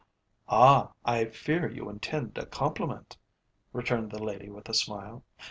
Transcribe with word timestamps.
"Ah! 0.49 0.93
I 1.05 1.25
fear 1.25 1.69
you 1.69 1.87
intend 1.87 2.35
a 2.35 2.47
compliment," 2.47 3.17
returned 3.71 4.09
the 4.09 4.23
lady 4.23 4.49
with 4.49 4.67
a 4.67 4.73
smile. 4.73 5.23